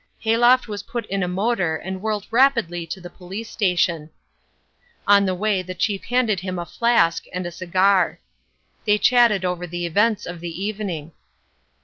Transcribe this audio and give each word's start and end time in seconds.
Hayloft 0.21 0.67
was 0.67 0.81
put 0.81 1.05
in 1.11 1.21
a 1.21 1.27
motor 1.27 1.75
and 1.75 2.01
whirled 2.01 2.25
rapidly 2.31 2.87
to 2.87 2.99
the 2.99 3.07
police 3.11 3.51
station. 3.51 4.09
On 5.05 5.27
the 5.27 5.35
way 5.35 5.61
the 5.61 5.75
chief 5.75 6.05
handed 6.05 6.39
him 6.39 6.57
a 6.57 6.65
flask 6.65 7.25
and 7.31 7.45
a 7.45 7.51
cigar. 7.51 8.19
They 8.85 8.97
chatted 8.97 9.45
over 9.45 9.67
the 9.67 9.85
events 9.85 10.25
of 10.25 10.39
the 10.39 10.63
evening. 10.65 11.11